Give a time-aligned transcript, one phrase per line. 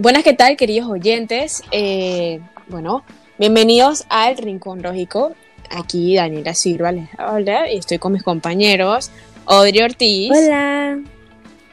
[0.00, 1.60] Buenas, ¿qué tal, queridos oyentes?
[1.72, 3.02] Eh, bueno,
[3.36, 5.34] bienvenidos al Rincón Lógico.
[5.70, 9.10] Aquí Daniela Silva les habla y estoy con mis compañeros
[9.44, 10.30] Audrey Ortiz.
[10.30, 11.00] Hola.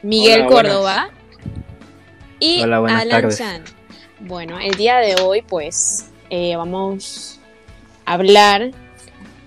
[0.02, 1.10] Miguel Hola, Córdoba
[2.40, 3.38] y Hola, buenas Alan tardes.
[3.38, 3.62] Chan.
[4.18, 7.38] Bueno, el día de hoy, pues, eh, vamos
[8.06, 8.72] a hablar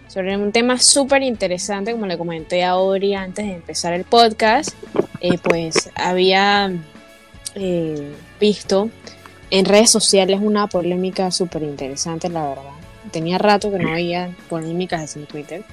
[0.08, 4.70] sobre un tema súper interesante, como le comenté a Audrey antes de empezar el podcast.
[5.20, 6.72] Eh, pues había
[7.56, 8.90] eh, visto
[9.52, 12.64] en redes sociales una polémica súper interesante, la verdad.
[13.12, 15.64] Tenía rato que no había polémicas en Twitter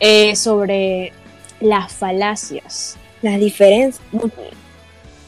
[0.00, 1.12] eh, sobre
[1.60, 4.02] las falacias Las diferencias.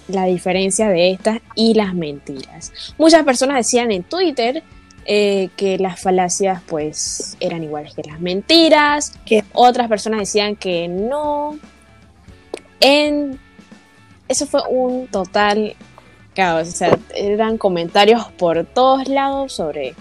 [0.09, 2.73] la diferencia de estas y las mentiras.
[2.97, 4.63] Muchas personas decían en Twitter
[5.05, 9.13] eh, que las falacias pues eran iguales que las mentiras.
[9.25, 9.45] ¿Qué?
[9.53, 11.59] Otras personas decían que no.
[12.81, 13.39] En
[14.29, 15.75] eso fue un total
[16.39, 16.69] caos.
[16.69, 19.95] O sea, eran comentarios por todos lados sobre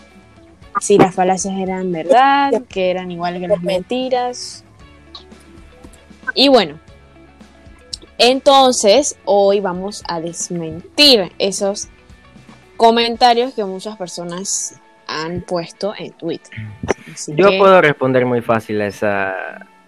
[0.79, 4.63] si las falacias eran verdad, que eran iguales que las mentiras.
[6.35, 6.79] Y bueno,
[8.19, 11.87] entonces, hoy vamos a desmentir esos
[12.75, 16.53] comentarios que muchas personas han puesto en Twitter.
[17.11, 19.33] Así Yo que- puedo responder muy fácil a esa,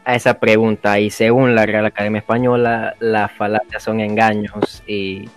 [0.06, 5.30] a esa pregunta y según la Real Academia Española, las falacias son engaños y,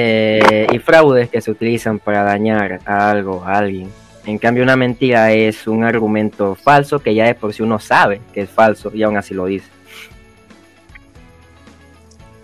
[0.00, 3.90] eh, y fraudes que se utilizan para dañar a algo, a alguien.
[4.26, 8.20] En cambio, una mentira es un argumento falso que ya de por sí uno sabe
[8.32, 9.66] que es falso y aún así lo dice.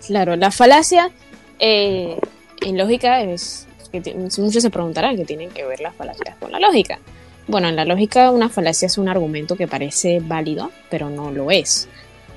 [0.05, 1.11] Claro, la falacia
[1.57, 2.19] eh,
[2.59, 6.59] en lógica es que muchos se preguntarán qué tienen que ver las falacias con la
[6.59, 6.99] lógica.
[7.47, 11.51] Bueno, en la lógica una falacia es un argumento que parece válido, pero no lo
[11.51, 11.87] es.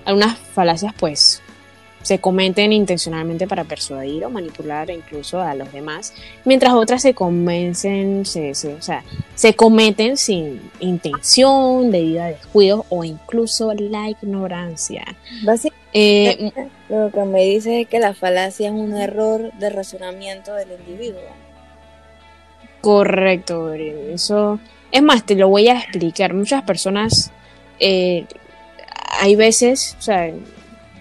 [0.04, 1.42] Algunas falacias pues
[2.08, 6.14] se cometen intencionalmente para persuadir o manipular incluso a los demás,
[6.46, 12.86] mientras otras se convencen, se, se- o sea, se cometen sin intención, debido a descuidos
[12.88, 15.04] o incluso la ignorancia.
[15.44, 16.52] Básicamente, Eh,
[16.88, 21.20] lo que me dice es que la falacia es un error de razonamiento del individuo.
[22.80, 23.72] Correcto.
[23.74, 24.58] Eso.
[24.92, 26.32] Es más, te lo voy a explicar.
[26.34, 27.30] Muchas personas.
[27.80, 28.24] eh,
[29.20, 30.30] hay veces, o sea,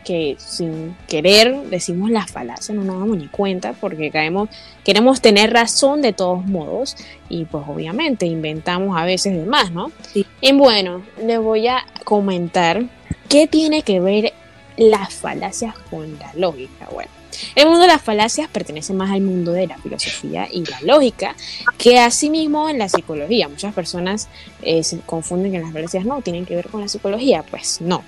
[0.08, 4.48] que sin querer decimos la falacia, no nos damos ni cuenta porque caemos,
[4.86, 6.96] queremos tener razón de todos modos
[7.28, 9.92] y pues obviamente inventamos a veces de más, ¿no?
[10.14, 10.26] Sí.
[10.40, 12.86] Y bueno, les voy a comentar
[13.28, 14.32] qué tiene que ver
[14.78, 16.88] las falacias con la lógica.
[16.94, 17.12] Bueno,
[17.56, 21.36] el mundo de las falacias pertenece más al mundo de la filosofía y la lógica
[21.78, 23.48] que asimismo en la psicología.
[23.48, 24.28] Muchas personas
[24.62, 27.44] eh, se confunden que las falacias no tienen que ver con la psicología.
[27.44, 28.04] Pues no.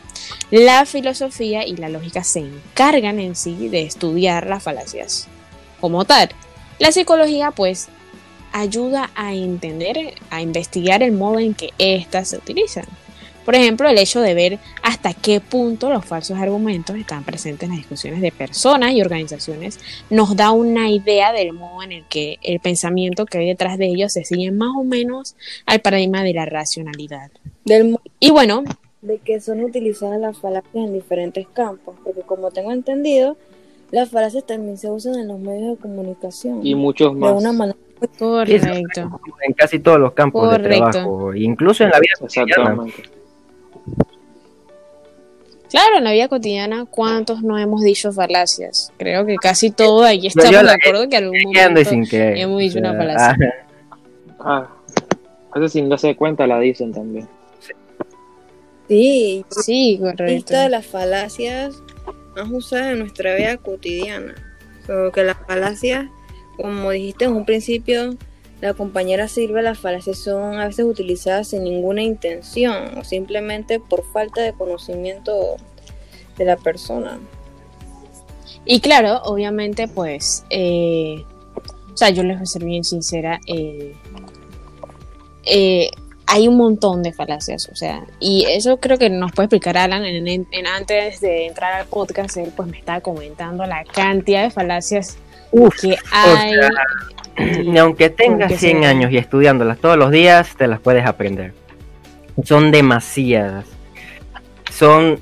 [0.52, 5.28] La filosofía y la lógica se encargan en sí de estudiar las falacias
[5.80, 6.30] como tal.
[6.80, 7.90] La psicología pues
[8.52, 12.86] ayuda a entender, a investigar el modo en que éstas se utilizan.
[13.50, 17.70] Por ejemplo, el hecho de ver hasta qué punto los falsos argumentos están presentes en
[17.70, 19.80] las discusiones de personas y organizaciones
[20.12, 23.88] nos da una idea del modo en el que el pensamiento que hay detrás de
[23.88, 27.32] ellos se sigue más o menos al paradigma de la racionalidad.
[27.66, 28.66] Del Y bueno,
[29.02, 33.36] de que son utilizadas las falacias en diferentes campos, porque como tengo entendido,
[33.90, 36.64] las falacias también se usan en los medios de comunicación.
[36.64, 37.34] Y muchos de más.
[37.34, 37.80] una manera
[38.20, 39.20] correcto.
[39.42, 42.86] En casi todos los campos de trabajo, incluso en la vida cotidiana.
[45.70, 48.92] Claro, en la vida cotidiana, ¿cuántos no hemos dicho falacias?
[48.98, 52.80] Creo que casi todos aquí estamos yo de acuerdo que algún momento sin hemos dicho
[52.80, 53.54] O sea, una falacia.
[54.40, 54.68] ah,
[55.52, 57.28] Ah, veces sin darse cuenta la dicen también.
[58.88, 60.24] Sí, Sí, correcto.
[60.26, 61.76] lista de las falacias
[62.36, 64.34] más usadas en nuestra vida cotidiana.
[64.88, 66.06] Pero que las falacias,
[66.58, 68.16] como dijiste en un principio,
[68.62, 74.04] la compañera Silvia, las falacias son a veces utilizadas sin ninguna intención o simplemente por
[74.12, 75.56] falta de conocimiento
[76.38, 77.20] de la persona.
[78.66, 81.24] Y claro, obviamente, pues, eh,
[81.94, 83.94] o sea, yo les voy a ser bien sincera, eh,
[85.46, 85.90] eh,
[86.28, 90.06] hay un montón de falacias, o sea, y eso creo que nos puede explicar Alan,
[90.06, 95.18] en- antes de entrar al podcast, él pues me estaba comentando la cantidad de falacias
[95.52, 96.54] uf, que hay.
[97.66, 98.86] Ni aunque tengas Porque 100 sí.
[98.86, 101.54] años y estudiándolas todos los días, te las puedes aprender.
[102.44, 103.66] Son demasiadas.
[104.72, 105.20] Son...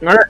[0.00, 0.26] No las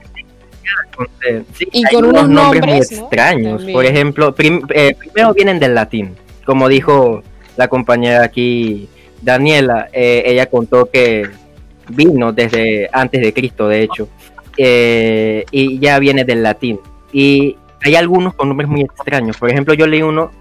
[1.27, 3.57] eh, sí, Y con unos nombres, muy extraños.
[3.57, 3.73] También.
[3.75, 6.15] Por ejemplo, prim- eh, primero vienen del latín.
[6.45, 7.23] Como dijo
[7.57, 8.89] la compañera aquí,
[9.21, 11.29] Daniela, eh, ella contó que
[11.89, 14.09] vino desde antes de Cristo, de hecho,
[14.57, 16.79] eh, y ya viene del latín.
[17.13, 19.37] Y hay algunos con nombres muy extraños.
[19.37, 20.31] Por ejemplo, yo leí uno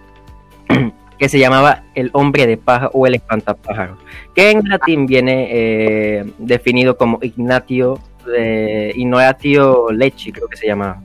[1.19, 3.99] que se llamaba el hombre de paja o el espantapájaro,
[4.35, 11.03] que en latín viene eh, definido como Ignatio de Ignoratio Lecci, creo que se llamaba.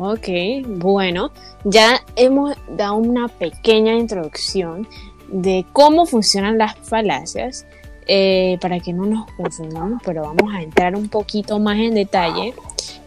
[0.00, 0.28] Ok,
[0.66, 1.32] bueno,
[1.64, 4.86] ya hemos dado una pequeña introducción
[5.28, 7.66] de cómo funcionan las falacias
[8.08, 12.54] eh, para que no nos confundamos, pero vamos a entrar un poquito más en detalle.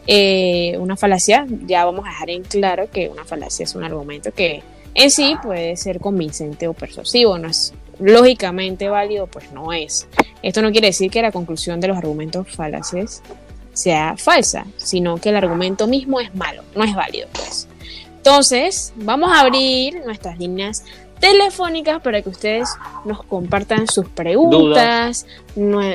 [0.06, 4.32] Eh, una falacia, ya vamos a dejar en claro que una falacia es un argumento
[4.32, 4.64] que
[4.94, 10.08] en sí puede ser convincente o persuasivo, no es lógicamente válido, pues no es.
[10.44, 13.22] Esto no quiere decir que la conclusión de los argumentos falaces
[13.74, 17.68] sea falsa, sino que el argumento mismo es malo, no es válido, pues.
[18.18, 20.84] Entonces, vamos a abrir nuestras líneas
[21.22, 22.68] telefónicas para que ustedes
[23.06, 25.26] nos compartan sus preguntas,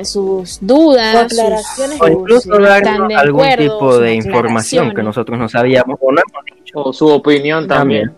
[0.03, 2.01] sus dudas, O sus- aclaraciones.
[2.01, 6.19] O incluso darnos de algún acuerdo, tipo de información que nosotros no sabíamos o no
[6.27, 6.79] hemos dicho.
[6.79, 8.15] O su opinión también.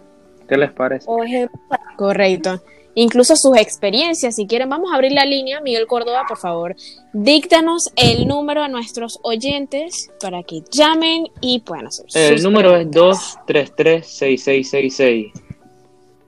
[0.48, 1.06] ¿Qué les parece?
[1.10, 1.60] O ejemplo,
[1.98, 2.62] Correcto.
[2.96, 5.62] Incluso sus experiencias, si quieren, vamos a abrir la línea.
[5.62, 6.76] Miguel Córdoba, por favor,
[7.14, 12.88] díctanos el número a nuestros oyentes para que llamen y puedan hacer El número es
[12.88, 13.38] preguntas.
[13.48, 15.32] 233-6666.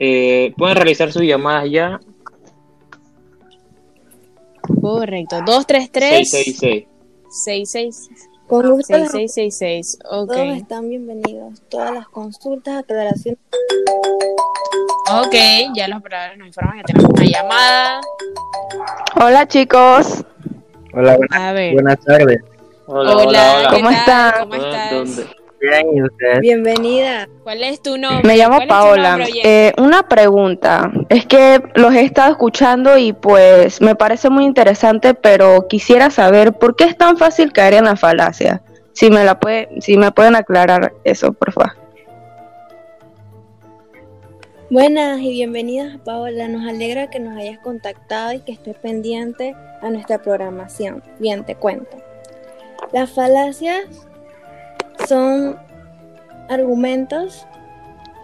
[0.04, 2.00] Eh, pueden realizar sus llamadas ya.
[4.82, 5.42] Correcto.
[5.46, 6.88] 233 666.
[7.30, 8.10] 66
[8.48, 10.00] con gusto, 6666.
[10.10, 10.32] Ok.
[10.34, 11.62] todos están bienvenidos.
[11.70, 13.40] Todas las consultas, aclaraciones.
[15.12, 15.36] Ok,
[15.76, 18.02] ya los operadores nos informan que tenemos una llamada.
[19.24, 20.26] Hola chicos,
[20.94, 21.74] Hola, buenas, A ver.
[21.74, 22.42] buenas tardes.
[22.88, 23.70] Hola, Hola, hola, hola.
[23.70, 24.34] ¿qué ¿Cómo están?
[24.40, 24.92] ¿Cómo estás?
[24.92, 25.41] ¿Dónde?
[25.62, 26.42] Bien.
[26.42, 27.30] Bienvenida.
[27.44, 28.28] ¿Cuál es tu nombre?
[28.28, 29.20] me llamo ¿Cuál es tu Paola.
[29.44, 35.14] Eh, una pregunta, es que los he estado escuchando y pues me parece muy interesante,
[35.14, 38.64] pero quisiera saber por qué es tan fácil caer en la falacia.
[38.94, 41.74] Si me la puede, si me pueden aclarar eso, por favor.
[44.72, 46.48] Buenas y bienvenidas, Paola.
[46.48, 51.04] Nos alegra que nos hayas contactado y que estés pendiente a nuestra programación.
[51.20, 51.98] Bien, te cuento.
[52.94, 54.08] Las falacias
[55.08, 55.58] son
[56.50, 57.46] argumentos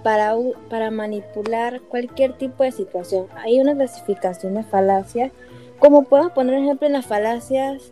[0.04, 0.34] para,
[0.70, 3.28] para manipular cualquier tipo de situación.
[3.36, 5.32] Hay una clasificación de falacias,
[5.80, 7.92] como podemos poner ejemplo en las falacias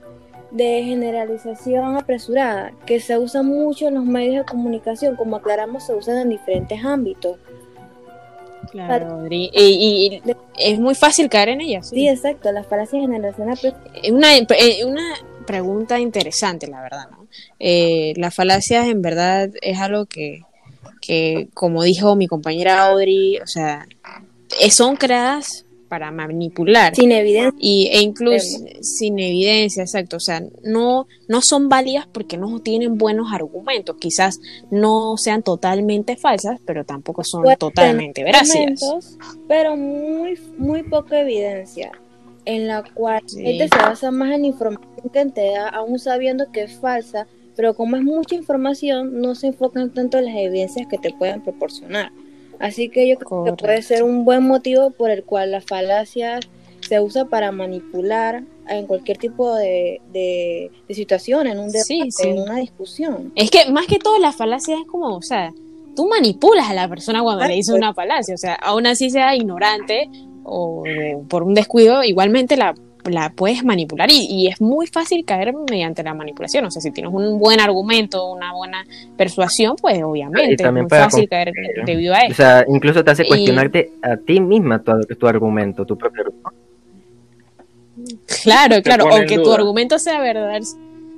[0.52, 5.94] de generalización apresurada, que se usan mucho en los medios de comunicación, como aclaramos, se
[5.94, 7.38] usan en diferentes ámbitos.
[8.72, 9.26] Claro.
[9.30, 11.84] Y, y- y es muy fácil caer en ella.
[11.84, 13.84] Sí, exacto, las falacias de generación apresurada.
[14.02, 15.14] Es una, eh, una
[15.46, 17.28] pregunta interesante, la verdad, ¿no?
[17.60, 20.44] Eh, las falacias en verdad es algo que,
[21.02, 23.88] que, como dijo mi compañera Audrey, o sea,
[24.62, 26.96] eh, son creadas para manipular.
[26.96, 27.58] Sin evidencia.
[27.60, 30.18] Y, e incluso sin evidencia, exacto.
[30.18, 33.96] O sea, no, no son válidas porque no tienen buenos argumentos.
[34.00, 34.40] Quizás
[34.72, 38.82] no sean totalmente falsas, pero tampoco son totalmente veraces.
[39.48, 41.92] Pero muy, muy poca evidencia,
[42.46, 43.44] en la cual Sí.
[43.44, 47.74] gente se basa más en información que te da, aún sabiendo que es falsa, pero
[47.74, 52.12] como es mucha información, no se enfocan tanto en las evidencias que te pueden proporcionar.
[52.60, 53.58] Así que yo creo Correcto.
[53.58, 56.48] que puede ser un buen motivo por el cual las falacias
[56.82, 62.12] se usa para manipular en cualquier tipo de, de, de situación, en un debate, Sí,
[62.12, 62.30] sí.
[62.30, 63.32] en una discusión.
[63.36, 65.52] Es que más que todo la falacia es como, o sea,
[65.96, 68.36] tú manipulas a la persona cuando le dices una falacia.
[68.36, 70.10] O sea, aún así sea ignorante
[70.44, 70.84] o
[71.28, 76.04] por un descuido, igualmente la, la puedes manipular y, y es muy fácil caer mediante
[76.04, 76.66] la manipulación.
[76.66, 78.86] O sea, si tienes un buen argumento, una buena
[79.18, 81.52] persuasión, pues Y obviamente es también muy fácil caer
[81.86, 82.36] debido a O eso.
[82.36, 86.52] sea, incluso te hace Y- cuestionarte a ti misma tu, tu argumento, tu propio argumento.
[88.44, 90.62] Claro, claro, aunque tu argumento sea verdad,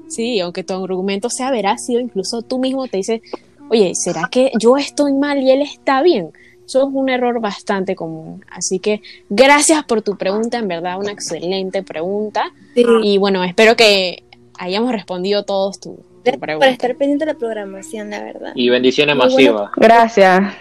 [0.07, 3.21] sí, aunque tu argumento sea verácido, incluso tú mismo te dices,
[3.69, 6.31] oye, ¿será que yo estoy mal y él está bien?
[6.67, 8.43] Eso es un error bastante común.
[8.51, 12.51] Así que gracias por tu pregunta, en verdad, una excelente pregunta.
[12.75, 12.85] Sí.
[13.03, 14.23] Y bueno, espero que
[14.59, 16.65] hayamos respondido todos tu, tu Gracias pregunta.
[16.65, 18.51] por estar pendiente de la programación, la verdad.
[18.53, 19.71] Y bendiciones Muy masivas.
[19.77, 20.53] Gracias.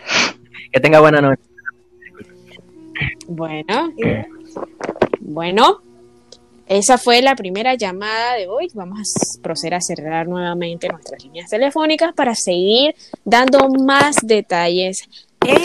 [0.73, 1.43] Que tenga buena noche.
[3.27, 3.93] Bueno,
[5.19, 5.81] bueno,
[6.69, 8.69] esa fue la primera llamada de hoy.
[8.75, 12.95] Vamos a proceder a cerrar nuevamente nuestras líneas telefónicas para seguir
[13.25, 15.09] dando más detalles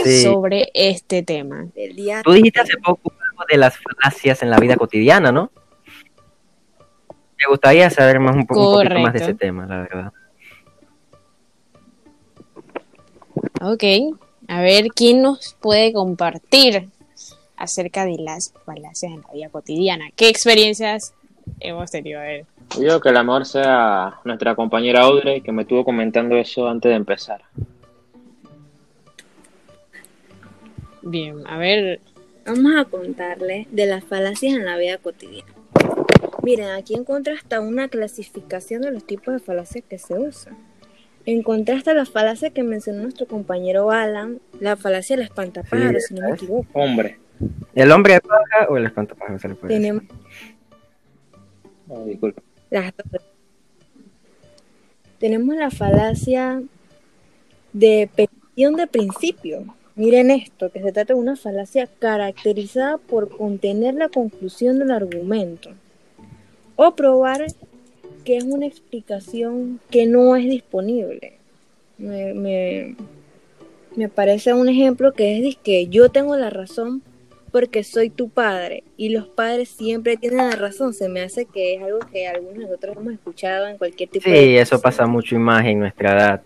[0.03, 0.23] Sí.
[0.23, 1.67] sobre este tema.
[1.75, 5.51] Del día Tú dijiste hace poco algo de las falacias en la vida cotidiana, ¿no?
[7.09, 10.13] Me gustaría saber más un, poco, un poquito más de ese tema, la verdad.
[13.61, 13.83] Ok,
[14.47, 16.89] a ver quién nos puede compartir
[17.55, 20.09] acerca de las falacias en la vida cotidiana.
[20.15, 21.13] ¿Qué experiencias
[21.59, 22.19] hemos tenido?
[22.19, 22.45] A ver.
[22.79, 26.95] Yo que el amor sea nuestra compañera Audrey, que me estuvo comentando eso antes de
[26.95, 27.41] empezar.
[31.01, 31.99] Bien, a ver,
[32.45, 35.53] Vamos a contarles de las falacias en la vida cotidiana.
[36.43, 40.57] Miren, aquí encontré hasta una clasificación de los tipos de falacias que se usan.
[41.27, 46.27] Encontraste la falacia que mencionó nuestro compañero Alan, la falacia del espantapájaros, Sí, si no
[46.29, 46.67] me equivoco.
[46.73, 47.19] Hombre.
[47.75, 49.87] ¿El hombre de paja o el espantapájaros se le puede decir?
[49.87, 50.03] Tenemos
[51.89, 52.41] Oh, disculpa.
[52.71, 53.21] las dos.
[55.19, 56.63] Tenemos la falacia
[57.73, 59.75] de petición de principio.
[59.95, 65.71] Miren esto, que se trata de una falacia caracterizada por contener la conclusión del argumento
[66.75, 67.45] o probar
[68.23, 71.33] que es una explicación que no es disponible.
[71.97, 72.95] Me, me,
[73.95, 77.01] me parece un ejemplo que es que yo tengo la razón
[77.51, 80.93] porque soy tu padre y los padres siempre tienen la razón.
[80.93, 84.29] Se me hace que es algo que algunos de nosotros hemos escuchado en cualquier tipo
[84.29, 84.35] de...
[84.35, 86.41] Sí, eso pasa mucho y más en nuestra edad.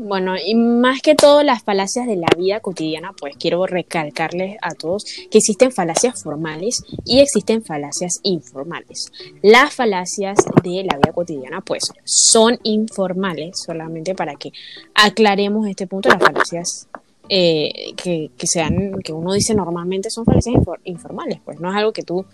[0.00, 4.74] Bueno, y más que todo las falacias de la vida cotidiana, pues quiero recalcarles a
[4.74, 9.10] todos que existen falacias formales y existen falacias informales.
[9.42, 14.52] Las falacias de la vida cotidiana, pues, son informales, solamente para que
[14.94, 16.10] aclaremos este punto.
[16.10, 16.88] Las falacias
[17.28, 21.76] eh, que, que sean, que uno dice normalmente son falacias infor- informales, pues, no es
[21.76, 22.26] algo que tú, o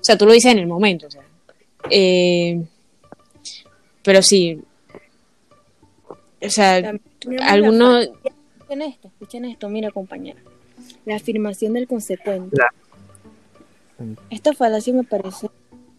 [0.00, 1.22] sea, tú lo dices en el momento, o sea.
[1.90, 2.64] Eh,
[4.02, 4.62] pero sí,
[6.44, 6.94] o sea,
[7.42, 10.40] algunos Escuchen esto, escuchen esto, mira compañera.
[11.04, 12.56] La afirmación del consecuente.
[12.56, 12.72] La-
[14.30, 15.48] Esta falacia me parece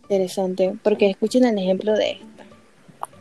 [0.04, 2.26] interesante porque escuchen el ejemplo de esta.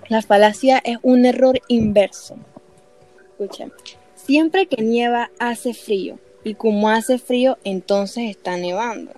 [0.08, 2.36] La falacia es un error inverso.
[3.38, 3.72] Escuchen.
[4.14, 9.12] Siempre que nieva hace frío y como hace frío entonces está nevando.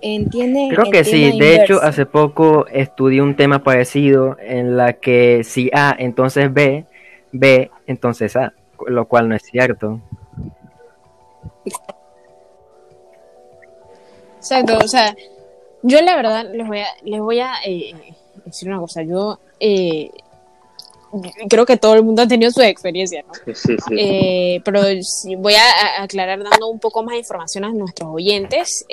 [0.00, 0.70] ¿Entienden?
[0.70, 5.70] Creo que sí, de hecho hace poco estudié un tema parecido en la que si
[5.72, 6.84] A, entonces B,
[7.32, 8.52] B, entonces A,
[8.86, 10.00] lo cual no es cierto.
[14.36, 15.14] Exacto, o sea,
[15.82, 17.94] yo la verdad les voy a, les voy a eh,
[18.44, 20.10] decir una cosa, yo eh,
[21.48, 23.32] creo que todo el mundo ha tenido su experiencia, ¿no?
[23.34, 23.94] Sí, sí, sí.
[23.96, 24.82] Eh, pero
[25.38, 28.84] voy a, a aclarar dando un poco más de información a nuestros oyentes.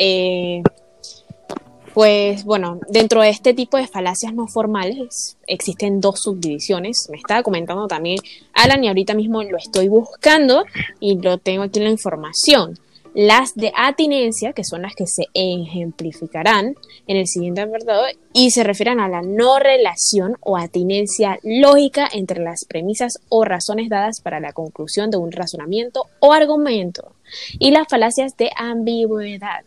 [1.99, 7.09] Pues bueno, dentro de este tipo de falacias no formales existen dos subdivisiones.
[7.11, 8.19] Me estaba comentando también
[8.53, 10.63] Alan y ahorita mismo lo estoy buscando
[11.01, 12.79] y lo tengo aquí en la información.
[13.13, 16.75] Las de atinencia, que son las que se ejemplificarán
[17.05, 22.41] en el siguiente apartado, y se refieren a la no relación o atinencia lógica entre
[22.41, 27.11] las premisas o razones dadas para la conclusión de un razonamiento o argumento.
[27.57, 29.65] Y las falacias de ambigüedad,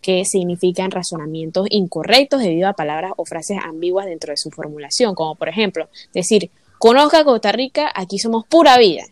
[0.00, 5.34] que significan razonamientos incorrectos debido a palabras o frases ambiguas dentro de su formulación, como
[5.34, 9.04] por ejemplo decir, conozca Costa Rica, aquí somos pura vida.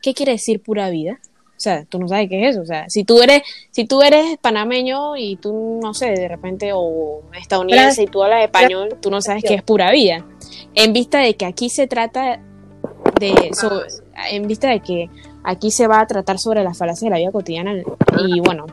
[0.00, 1.20] ¿Qué quiere decir pura vida?
[1.56, 2.62] O sea, tú no sabes qué es eso.
[2.62, 6.72] O sea, si tú eres, si tú eres panameño y tú, no sé, de repente,
[6.74, 10.26] o estadounidense y tú hablas español, tú no sabes qué es pura vida.
[10.74, 12.40] En vista de que aquí se trata
[13.20, 13.50] de,
[14.32, 15.08] en vista de que
[15.44, 18.66] aquí se va a tratar sobre las falacias de la vida cotidiana y bueno,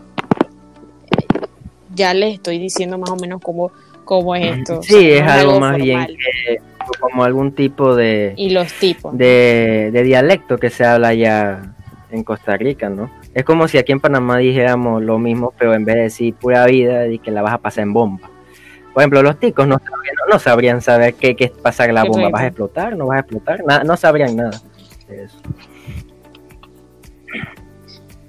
[1.99, 3.71] ya les estoy diciendo más o menos cómo,
[4.05, 4.79] cómo es esto.
[4.79, 6.57] o Sí, sea, es no algo más bien que
[6.99, 9.15] como algún tipo de, Y los tipos.
[9.15, 11.75] de, de dialecto que se habla ya
[12.09, 13.11] en Costa Rica, ¿no?
[13.35, 16.65] Es como si aquí en Panamá dijéramos lo mismo, pero en vez de decir pura
[16.65, 18.27] vida, y que la vas a pasar en bomba.
[18.93, 22.05] Por ejemplo, los ticos no sabrían, no, no sabrían saber qué, qué es pasar la
[22.05, 22.29] bomba.
[22.29, 22.97] ¿Vas a explotar?
[22.97, 23.63] ¿No vas a explotar?
[23.65, 24.59] Nada, no sabrían nada.
[25.09, 25.37] eso.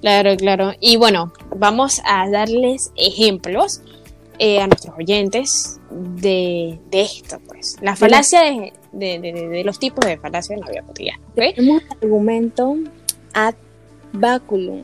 [0.01, 0.73] Claro, claro.
[0.81, 3.83] Y bueno, vamos a darles ejemplos
[4.39, 7.77] eh, a nuestros oyentes de, de esto, pues.
[7.83, 11.21] La falacia de, de- de- los tipos de falacia en la vida cotidiana.
[11.33, 11.43] ¿ok?
[11.55, 12.77] Tenemos el argumento
[13.35, 13.55] ad
[14.13, 14.83] baculum,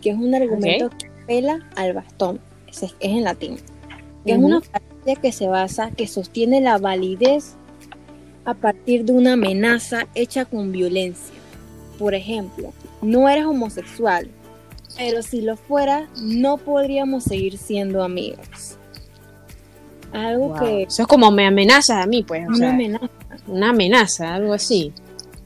[0.00, 3.56] que es un argumento que apela al bastón, es, es en latín,
[4.24, 7.56] que es una falacia que se basa, que sostiene la validez
[8.46, 11.34] a partir de una amenaza hecha con violencia.
[11.98, 14.28] Por ejemplo, no eres homosexual,
[14.96, 18.76] pero si lo fuera, no podríamos seguir siendo amigos.
[20.12, 20.58] Algo Wow.
[20.60, 22.44] que Eso es como me amenaza a mí, pues.
[22.44, 23.08] O una sea, amenaza.
[23.48, 24.92] una amenaza, algo así.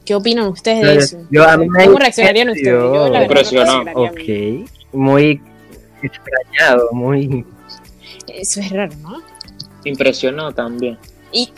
[0.05, 1.27] ¿Qué opinan ustedes de eso?
[1.29, 2.67] yo a mí me ¿Cómo reaccionarían ustedes?
[2.67, 3.83] yo- la no Impresionado.
[3.83, 5.41] reaccionaría Ok, muy
[6.01, 7.45] extrañado, muy...
[8.27, 9.17] Eso es raro, ¿no?
[9.85, 10.97] Impresionó también.
[11.31, 11.49] Y,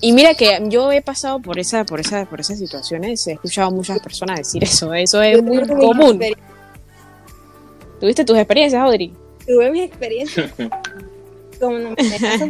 [0.00, 3.68] y mira que yo he pasado por esa, por esa, por esas situaciones, he escuchado
[3.68, 6.18] a muchas personas decir eso, eso es muy común.
[8.00, 9.12] ¿Tuviste tus experiencias, Audrey?
[9.46, 10.52] Tuve mis experiencias
[11.60, 12.46] como una amenaza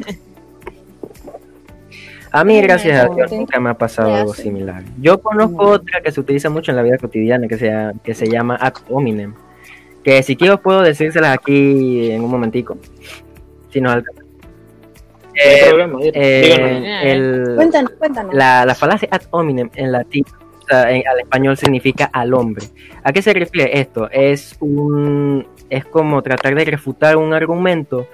[2.31, 4.83] A mí, gracias a Dios, nunca me ha pasado algo similar.
[5.01, 5.71] Yo conozco No.
[5.71, 8.57] otra que se utiliza mucho en la vida cotidiana, que se, llama- que se llama
[8.61, 9.35] ad hominem.
[10.03, 12.77] Que si quiero puedo decírselas aquí en un momentico.
[13.71, 14.23] Si nos alcanza.
[15.89, 18.35] No hay Eh, eh, Cuéntanos, cuéntanos.
[18.35, 20.25] la, la falacia ad hominem en latín,
[20.64, 22.66] o sea, en- al español significa al hombre.
[23.02, 24.09] ¿A qué se refiere esto?
[24.11, 28.06] Es un es como tratar de refutar un argumento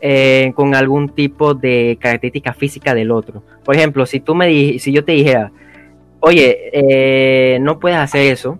[0.00, 3.42] eh, con algún tipo de característica física del otro.
[3.64, 5.50] Por ejemplo, si tú me si yo te dijera,
[6.20, 8.58] oye, eh, no puedes hacer eso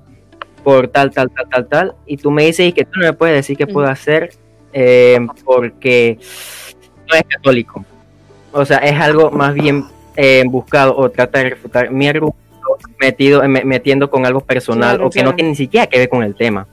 [0.63, 3.37] por tal, tal, tal, tal, tal, y tú me dices que tú no me puedes
[3.37, 4.31] decir que puedo hacer
[4.73, 6.19] eh, porque
[7.11, 7.85] no es católico.
[8.53, 9.85] O sea, es algo más bien
[10.47, 12.44] buscado o trata de refutar mi argumento
[13.01, 15.31] metido, me- metiendo con algo personal Claro, o que claro.
[15.31, 16.67] no tiene ni siquiera que ver con el tema.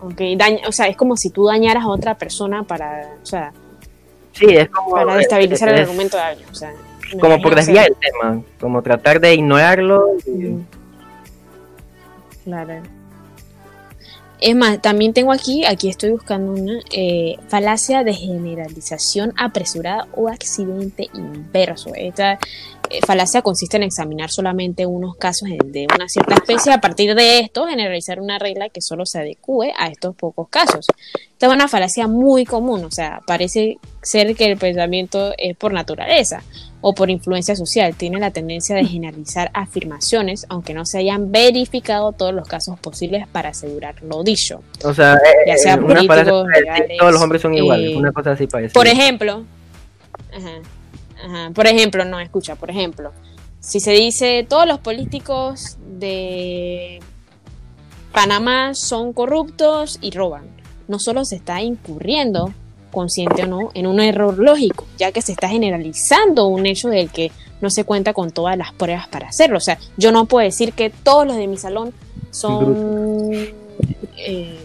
[0.00, 3.52] Ok, daña- o sea, es como si tú dañaras a otra persona para, o sea,
[4.32, 6.48] Sí, es como, para destabilizar el argumento de alguien.
[6.50, 6.72] O sea,
[7.20, 10.04] como por desviar el tema, como tratar de ignorarlo.
[10.26, 10.58] y-.
[12.44, 12.82] Claro.
[14.40, 20.28] Es más, también tengo aquí, aquí estoy buscando una eh, falacia de generalización apresurada o
[20.28, 21.92] accidente inverso.
[21.94, 22.38] Esta
[23.06, 27.66] falacia consiste en examinar solamente unos casos de- una cierta especie, a partir de esto
[27.66, 30.86] generalizar una regla que solo se adecue a estos pocos casos.
[31.32, 35.72] Esta es una falacia muy común, o sea, parece ser que el pensamiento es por
[35.72, 36.42] naturaleza
[36.80, 37.94] o por influencia social.
[37.96, 43.26] Tiene la tendencia de generalizar afirmaciones, aunque no se hayan verificado todos los casos posibles
[43.26, 44.62] para asegurar lo dicho.
[44.84, 47.96] O sea, Ya eh, sea políticos, para decir legales, todos los hombres son iguales, eh,
[47.96, 48.74] una cosa así parece.
[48.74, 49.44] Por ejemplo,
[50.32, 50.60] ajá,
[51.24, 53.12] ajá, por ejemplo, no, escucha, por ejemplo,
[53.60, 57.00] si se dice todos los políticos de
[58.12, 60.44] Panamá son corruptos y roban,
[60.86, 62.52] no solo se está incurriendo,
[62.90, 67.10] consciente o no, en un error lógico, ya que se está generalizando un hecho del
[67.10, 69.58] que no se cuenta con todas las pruebas para hacerlo.
[69.58, 71.92] O sea, yo no puedo decir que todos los de mi salón
[72.30, 73.32] son
[74.16, 74.63] eh,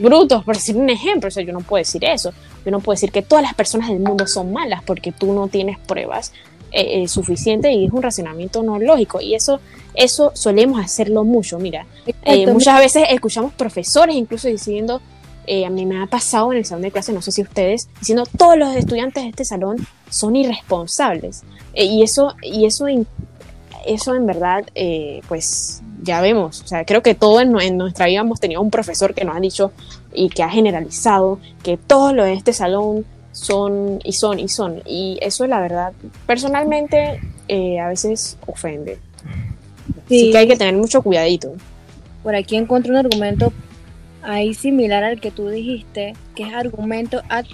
[0.00, 1.28] brutos, por decir un ejemplo.
[1.28, 2.32] O sea, yo no puedo decir eso.
[2.64, 5.48] Yo no puedo decir que todas las personas del mundo son malas porque tú no
[5.48, 6.32] tienes pruebas
[6.70, 9.20] eh, eh, suficientes y es un razonamiento no lógico.
[9.20, 9.60] Y eso,
[9.94, 11.58] eso solemos hacerlo mucho.
[11.58, 11.86] Mira,
[12.24, 15.00] eh, muchas veces escuchamos profesores incluso diciendo,
[15.46, 17.88] eh, a mí me ha pasado en el salón de clase, no sé si ustedes,
[17.98, 19.76] diciendo todos los estudiantes de este salón
[20.08, 21.42] son irresponsables.
[21.74, 22.86] Y eso, y eso,
[23.86, 26.62] eso en verdad, eh, pues ya vemos.
[26.62, 29.36] O sea, creo que todo en, en nuestra vida hemos tenido un profesor que nos
[29.36, 29.72] ha dicho
[30.12, 34.82] y que ha generalizado que todos los de este salón son y son y son.
[34.84, 35.92] Y eso, la verdad,
[36.26, 38.98] personalmente, eh, a veces ofende.
[40.06, 40.30] Así Sí.
[40.32, 41.52] que hay que tener mucho cuidadito.
[42.22, 43.52] Por aquí encuentro un argumento
[44.22, 47.44] ahí similar al que tú dijiste, que es argumento ad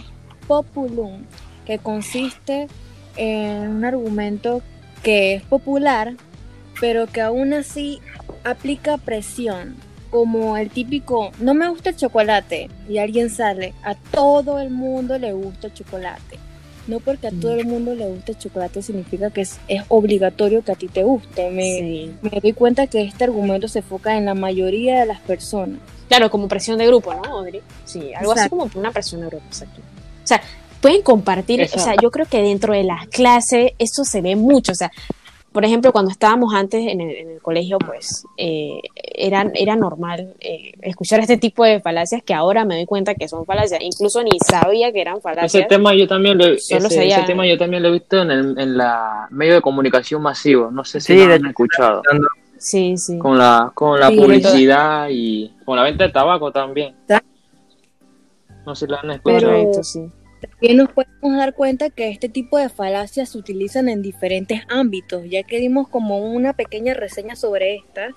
[0.46, 1.22] populum,
[1.64, 2.66] que consiste
[3.16, 4.62] en un argumento
[5.02, 6.14] que es popular,
[6.80, 8.00] pero que aún así
[8.44, 9.76] aplica presión,
[10.10, 15.18] como el típico, no me gusta el chocolate, y alguien sale, a todo el mundo
[15.18, 16.38] le gusta el chocolate.
[16.86, 20.64] No porque a todo el mundo le gusta el chocolate significa que es, es obligatorio
[20.64, 21.50] que a ti te guste.
[21.50, 22.14] Me, Sí.
[22.22, 25.80] me doy cuenta que este argumento se enfoca en la mayoría de las personas.
[26.08, 27.60] Claro, como presión de grupo, ¿no, Audrey?
[27.84, 29.82] Sí, algo así como una presión de grupo, exacto.
[30.24, 30.40] O sea,
[30.80, 34.72] pueden compartir, o sea, yo creo que dentro de las clases eso se ve mucho,
[34.72, 34.90] o sea,
[35.52, 40.34] por ejemplo, cuando estábamos antes en el, en el colegio, pues eh, era, era normal
[40.40, 44.22] eh, escuchar este tipo de falacias que ahora me doy cuenta que son falacias, incluso
[44.22, 45.68] ni sabía que eran Ese falacias.
[45.68, 48.58] tema yo también lo, Solo ese, ese tema yo también lo he visto en el
[48.58, 50.70] en la medio de comunicación masivo.
[50.70, 52.02] No sé si Sí, lo han escuchado.
[52.58, 53.18] Sí, sí.
[53.18, 54.16] Con la, con la Sí.
[54.16, 56.94] publicidad y con la venta de tabaco también.
[57.06, 57.24] Ta-
[58.66, 59.40] No sé si lo han escuchado.
[59.72, 60.06] Pero- sí.
[60.40, 65.24] También nos podemos dar cuenta que este tipo de falacias se utilizan en diferentes ámbitos,
[65.28, 68.08] ya que dimos como una pequeña reseña sobre esta.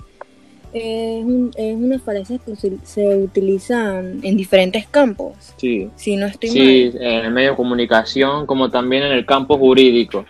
[0.73, 5.89] Es, un- es una falacia que se, se utilizan en diferentes campos, Sí.
[5.97, 7.01] si no estoy Sí, mal.
[7.03, 10.25] en el medio de comunicación como también en el campo jurídico.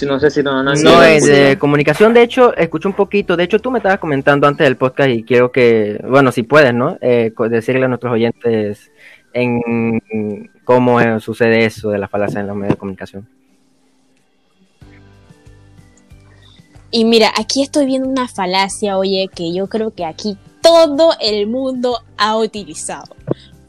[0.00, 2.94] Sí, no sé si no, no, No, sé, es de comunicación, de hecho, escucho un
[2.94, 6.42] poquito, de hecho tú me estabas comentando antes del podcast y quiero que, bueno, si
[6.42, 6.96] puedes, ¿no?
[7.02, 8.90] Eh, decirle a nuestros oyentes
[9.34, 10.00] en
[10.64, 13.28] cómo eh, sucede eso de la falacia en los medios de comunicación.
[16.90, 21.46] Y mira, aquí estoy viendo una falacia, oye, que yo creo que aquí todo el
[21.46, 23.14] mundo ha utilizado.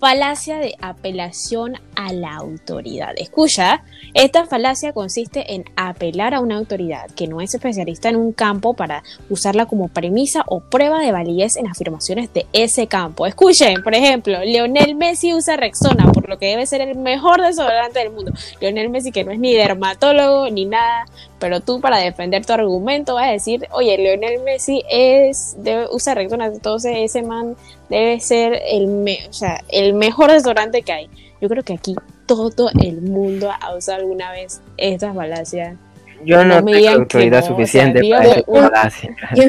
[0.02, 3.14] Falacia de apelación a la autoridad.
[3.18, 3.84] Escucha,
[4.16, 8.74] esta falacia consiste en apelar a una autoridad que no es especialista en un campo
[8.74, 13.28] para usarla como premisa o prueba de validez en afirmaciones de ese campo.
[13.28, 18.00] Escuchen, por ejemplo, Leonel Messi usa Rexona, por lo que debe ser el mejor desodorante
[18.00, 18.32] del mundo.
[18.60, 21.06] Leonel Messi que no es ni dermatólogo ni nada,
[21.42, 26.14] pero tú para defender tu argumento vas a decir, oye, Leonel Messi es debe, usa
[26.16, 27.58] Rexona, entonces ese man
[27.90, 31.10] debe ser el, me- o sea, el mejor desodorante que hay.
[31.42, 31.96] Yo creo que aquí
[32.28, 35.76] todo el mundo ha usado alguna vez estas falacias.
[36.24, 39.16] Yo no, No me tengo autoridad no, o sea, suficiente para esa un- falacia.
[39.36, 39.44] Yo,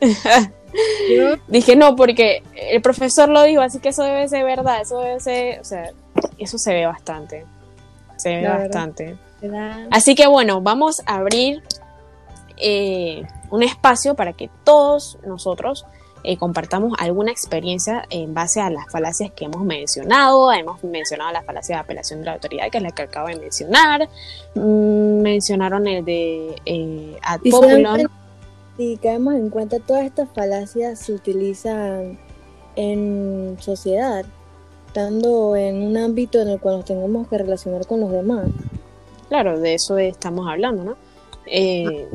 [1.48, 5.20] Dije no, porque el profesor lo dijo, así que eso debe ser verdad, eso debe
[5.20, 5.90] ser, o sea,
[6.38, 7.44] eso se ve bastante.
[8.16, 9.16] Se ve La bastante.
[9.40, 9.86] ¿verdad?
[9.90, 11.62] Así que bueno, vamos a abrir
[12.56, 15.84] eh, un espacio para que todos nosotros
[16.24, 20.50] eh, compartamos alguna experiencia en base a las falacias que hemos mencionado.
[20.52, 23.36] Hemos mencionado la falacia de apelación de la autoridad, que es la que acabo de
[23.36, 24.08] mencionar.
[24.54, 27.82] Mm, mencionaron el de eh, ad populum.
[27.82, 28.10] cuenta-
[28.76, 32.18] si caemos en cuenta, todas estas falacias se utilizan
[32.74, 34.24] en sociedad,
[35.00, 38.46] estando en un ámbito en el cual nos tengamos que relacionar con los demás.
[39.28, 40.96] Claro, de eso estamos hablando, ¿no?
[41.44, 42.08] Eh,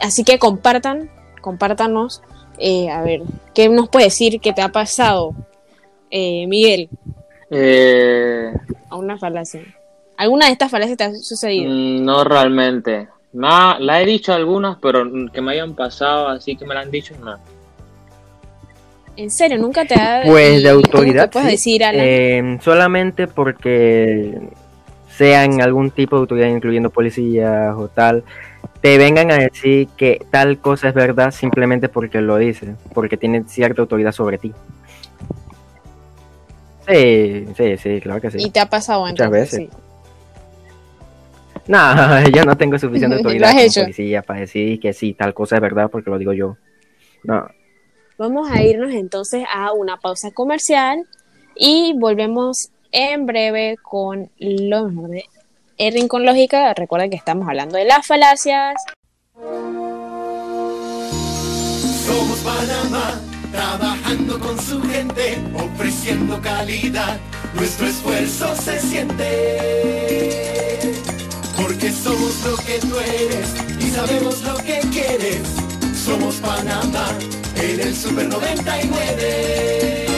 [0.00, 2.22] así que compartan, compártanos,
[2.58, 3.22] eh, a ver,
[3.54, 5.34] ¿qué nos puede decir que te ha pasado,
[6.10, 6.88] eh, Miguel,
[7.50, 8.52] Eh,
[8.88, 9.62] a una falacia?
[10.16, 11.68] ¿Alguna de estas falacias te ha sucedido?
[11.72, 13.08] mm, no realmente.
[13.32, 16.90] Ma- la he dicho algunas, pero que me hayan pasado, así que me la han
[16.92, 17.36] dicho, no.
[19.16, 19.58] ¿En serio?
[19.58, 20.22] ¿Nunca te ha...
[20.24, 21.30] Pues y- de y autoridad.
[21.30, 21.52] puedes sí.
[21.52, 22.00] decir, Alan?
[22.04, 24.38] Eh, solamente porque
[25.16, 28.24] sean algún tipo de autoridad, incluyendo policías o tal,
[28.80, 33.46] te vengan a decir que tal cosa es verdad simplemente porque lo dicen, porque tienen
[33.48, 34.52] cierta autoridad sobre ti.
[36.88, 38.50] Sí, sí, sí, claro que Y sí.
[38.50, 39.76] te ha pasado Muchas entonces, veces.
[41.68, 45.62] No, yo no tengo suficiente autoridad como policía para decir que sí, tal cosa es
[45.62, 46.56] verdad porque lo digo yo.
[47.24, 47.46] No.
[48.18, 51.06] Vamos a irnos entonces a una pausa comercial
[51.56, 55.24] y volvemos en breve con lo mejor de
[55.78, 56.74] El Rincón Lógica.
[56.74, 58.74] Recuerden que estamos hablando de las falacias.
[62.06, 63.20] Somos Panamá,
[63.50, 67.18] trabajando con su gente, ofreciendo calidad.
[67.54, 69.24] Nuestro esfuerzo se siente.
[71.56, 75.71] Porque somos lo que tú eres y sabemos lo que quieres.
[76.04, 77.16] Somos Panamá
[77.54, 80.11] en el Super 99.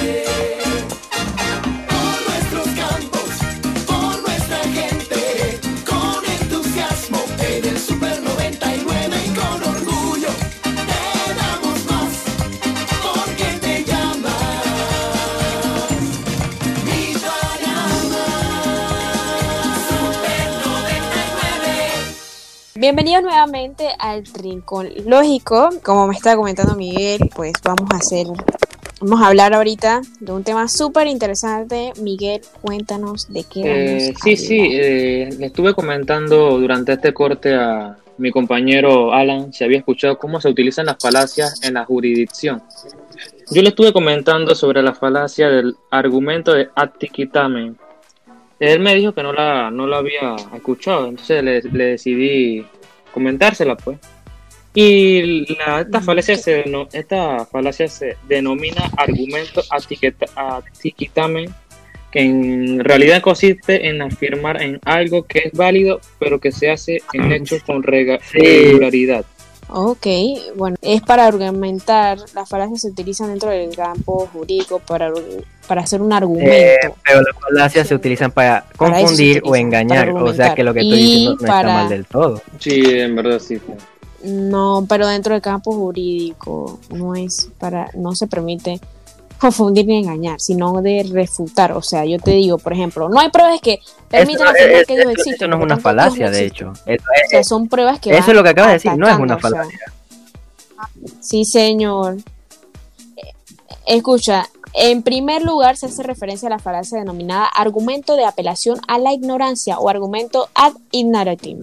[22.84, 25.70] Bienvenidos nuevamente al Rincón Lógico.
[25.82, 28.26] Como me estaba comentando Miguel, pues vamos a hacer,
[29.00, 31.94] vamos a hablar ahorita de un tema súper interesante.
[32.02, 34.80] Miguel, cuéntanos de qué vamos Eh, a sí, sí, hablar.
[34.82, 40.38] eh, le estuve comentando durante este corte a mi compañero Alan si había escuchado cómo
[40.38, 42.62] se utilizan las falacias en la jurisdicción.
[43.50, 47.78] Yo le estuve comentando sobre la falacia del argumento de acticitamen.
[48.72, 52.64] Él me dijo que no la, no la había escuchado, entonces le, le decidí
[53.12, 53.98] comentársela, pues.
[54.74, 59.62] Y la, esta, falacia se, deno- esta falacia se denomina argumento
[60.36, 61.48] acticitamen
[62.10, 67.02] que en realidad consiste en afirmar en algo que es válido, pero que se hace
[67.12, 69.24] en hechos con regularidad.
[69.68, 70.06] Ok,
[70.56, 75.12] bueno, es para argumentar, las falacias se utilizan dentro del campo jurídico para,
[75.66, 76.96] para hacer un Eh, argumento.
[77.04, 81.32] pero las falacias se utilizan para confundir o engañar, o sea que lo que diciendo
[81.32, 82.42] Y no está mal del todo.
[82.58, 83.60] Sí, en verdad sí.
[84.22, 88.80] No, pero dentro del campo jurídico no es para, no se permite
[89.44, 91.72] confundir ni engañar, sino de refutar.
[91.72, 94.94] O sea, yo te digo, por ejemplo, no hay pruebas que permitan afirmar es- que
[94.94, 95.44] Dios eso- existe.
[95.44, 96.72] eso no es una falacia, de hecho.
[96.86, 99.18] Eso O sea, son pruebas que Eso es lo que acabas de decir, no es
[99.18, 99.78] una o sea, falacia.
[101.20, 102.16] Sí, señor.
[103.16, 103.22] Eh,
[103.86, 108.98] Escucha, en primer lugar se hace referencia a la falacia denominada argumento de apelación a
[108.98, 111.60] la ignorancia o argumento ad ignorantium,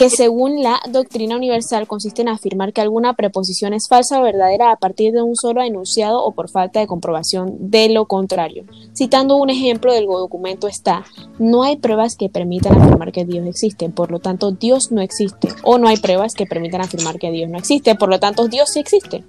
[0.00, 4.72] que según la doctrina universal consiste en afirmar que alguna preposición es falsa o verdadera
[4.72, 8.64] a partir de un solo enunciado o por falta de comprobación de lo contrario.
[8.94, 11.04] Citando un ejemplo del documento está,
[11.38, 15.48] no hay pruebas que permitan afirmar que Dios existe, por lo tanto Dios no existe,
[15.64, 18.70] o no hay pruebas que permitan afirmar que Dios no existe, por lo tanto Dios
[18.70, 19.22] sí existe.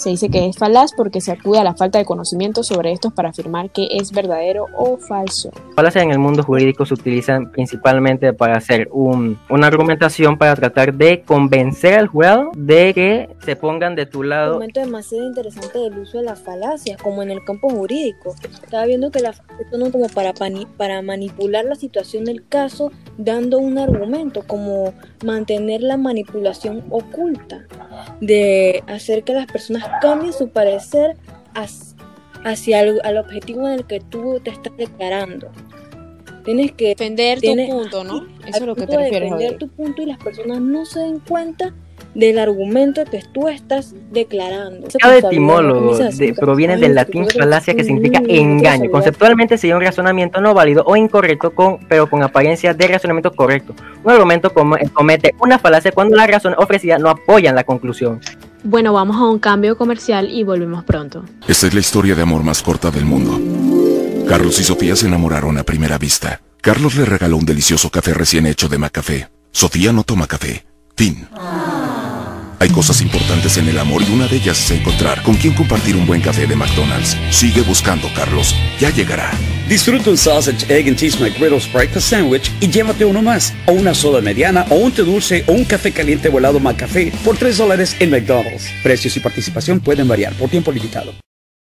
[0.00, 3.12] Se dice que es falaz porque se acude a la falta de conocimiento sobre estos
[3.12, 5.50] para afirmar que es verdadero o falso.
[5.76, 10.94] falacias en el mundo jurídico se utilizan principalmente para hacer un- una argumentación para tratar
[10.94, 14.54] de convencer al jurado de que se pongan de tu Un lado.
[14.54, 18.34] momento demasiado interesante del uso de las falacias, como en el campo jurídico.
[18.62, 22.90] Estaba viendo que las falacias son como para, pani- para manipular la situación del caso,
[23.18, 27.66] dando un argumento, como mantener la manipulación oculta,
[28.20, 31.16] de hacer que las personas cambien su parecer
[32.44, 35.48] hacia, el al objetivo en el que tú te estás declarando.
[36.44, 38.26] Tienes que Defender tu punto, ¿no?
[38.46, 40.86] Eso es lo que punto te de refieres, defender tu punto y las personas no
[40.86, 41.74] se den cuenta
[42.14, 44.88] del argumento que tú estás declarando.
[44.98, 48.90] Cada etimólogo de- proviene del latín falacia que significa engaño.
[48.90, 53.74] Conceptualmente sería un razonamiento no válido o incorrecto, con, pero con apariencia de razonamiento correcto.
[54.02, 58.18] Un argumento comete una falacia cuando las razones ofrecidas no apoyan la conclusión.
[58.62, 61.24] Bueno, vamos a un cambio comercial y volvemos pronto.
[61.48, 63.40] Esta es la historia de amor más corta del mundo.
[64.28, 66.40] Carlos y Sofía se enamoraron a primera vista.
[66.60, 69.28] Carlos le regaló un delicioso café recién hecho de Macafé.
[69.50, 70.66] Sofía no toma café.
[70.96, 71.26] Fin.
[72.62, 75.96] Hay cosas importantes en el amor y una de ellas es encontrar con quién compartir
[75.96, 77.16] un buen café de McDonald's.
[77.30, 78.54] Sigue buscando, Carlos.
[78.78, 79.30] Ya llegará.
[79.66, 83.94] Disfruta un sausage, egg and cheese McGriddles breakfast sandwich y llévate uno más, o una
[83.94, 87.56] soda mediana, o un té dulce, o un café caliente o helado McCafé por 3
[87.56, 88.68] dólares en McDonald's.
[88.82, 91.12] Precios y participación pueden variar por tiempo limitado.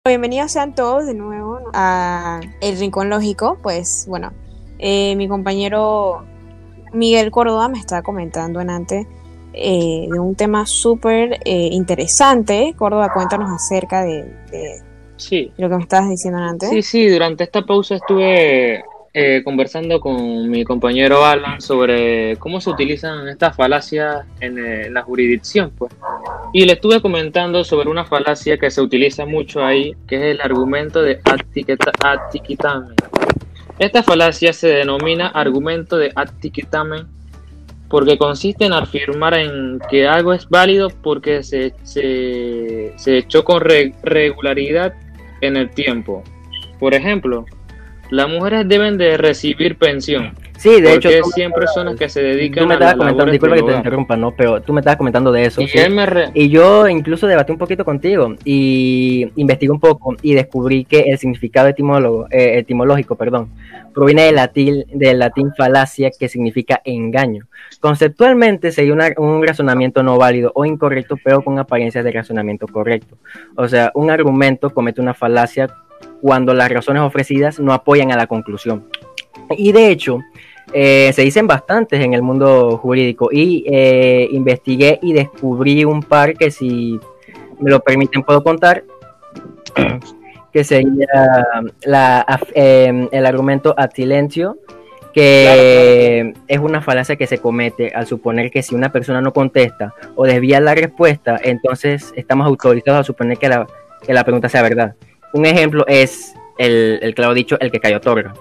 [0.06, 3.58] Bienvenidos sean todos de nuevo a El Rincón Lógico.
[3.62, 4.32] Pues bueno,
[4.78, 6.24] eh, mi compañero
[6.94, 9.06] Miguel Córdoba me está comentando en antes
[9.52, 12.74] eh, de un tema súper eh, interesante.
[12.76, 14.82] Córdoba, cuéntanos acerca de, de
[15.20, 16.70] Sí, lo que me estabas diciendo antes.
[16.70, 18.82] sí, sí, durante esta pausa estuve
[19.12, 25.72] eh, conversando con mi compañero Alan sobre cómo se utilizan estas falacias en, la jurisdicción,
[25.76, 25.92] pues.
[26.54, 30.40] Y le estuve comentando sobre una falacia que se utiliza mucho ahí, que es el
[30.40, 31.20] argumento de
[32.02, 32.94] atiquitamen.
[33.78, 37.08] Esta falacia se denomina argumento de atiquitamen
[37.90, 43.60] porque consiste en afirmar en que algo es válido porque se, se, se echó con
[43.60, 44.94] re- regularidad
[45.42, 46.22] en el tiempo.
[46.78, 47.44] Por ejemplo,
[48.10, 52.08] las mujeres deben de recibir pensión, Sí, de porque hecho, tú, siempre son las que
[52.10, 54.34] se tú dedican me a estabas las comentando, disculpa que te interrumpa, ¿no?
[54.36, 55.62] Pero tú me estabas comentando de eso.
[55.62, 55.78] Y sí.
[55.88, 60.84] me re- Y yo incluso debatí un poquito contigo y investigué un poco y descubrí
[60.84, 63.48] que el significado etimólogo, eh, etimológico perdón,
[63.94, 67.46] proviene del latín, del latín falacia que significa engaño.
[67.80, 73.16] Conceptualmente sería una- un razonamiento no válido o incorrecto, pero con apariencia de razonamiento correcto.
[73.56, 75.68] O sea, un argumento comete una falacia
[76.20, 78.84] cuando las razones ofrecidas no apoyan a la conclusión.
[79.56, 80.20] Y de hecho,
[80.72, 86.34] eh, se dicen bastantes en el mundo jurídico y eh, investigué y descubrí un par
[86.34, 86.98] que si
[87.58, 88.84] me lo permiten puedo contar,
[90.52, 91.08] que sería
[91.82, 94.58] la, eh, el argumento ad silencio,
[95.12, 99.92] que es una falacia que se comete al suponer que si una persona no contesta
[100.14, 103.66] o desvía la respuesta, entonces estamos autorizados a suponer que la,
[104.06, 104.94] que la pregunta sea verdad.
[105.32, 108.34] Un ejemplo es el, el claro dicho, el que cayó otorga.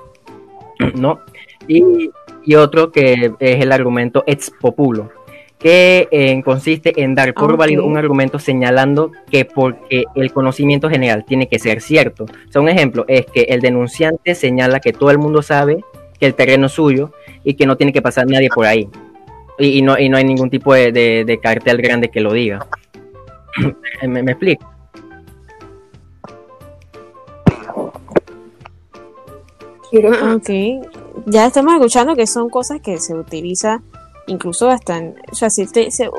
[0.93, 1.19] ¿No?
[1.67, 2.09] Y,
[2.49, 5.11] y otro que es el argumento ex populo,
[5.59, 7.59] que eh, consiste en dar por Ok.
[7.59, 12.23] válido un argumento señalando que porque el conocimiento general tiene que ser cierto.
[12.23, 15.83] O sea, un ejemplo es que el denunciante señala que todo el mundo sabe
[16.19, 17.11] que el terreno es suyo
[17.43, 18.89] y que no tiene que pasar nadie por ahí.
[19.59, 22.33] Y, y no, y no hay ningún tipo de, de- de cartel grande que lo
[22.33, 22.65] diga.
[24.07, 24.65] ¿Me, me explico?
[29.91, 30.49] Ok,
[31.25, 33.81] ya estamos escuchando que son cosas que se utiliza
[34.27, 35.49] incluso hasta en, o sea,